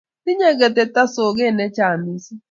[0.23, 2.39] Tinyei ketoto sokek chechang missing